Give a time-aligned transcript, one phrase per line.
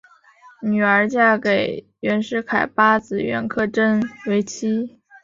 [0.63, 4.99] 女儿嫁给袁世凯八子袁克轸为妻。